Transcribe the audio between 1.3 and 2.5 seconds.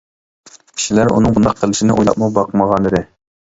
بۇنداق قىلىشىنى ئويلاپمۇ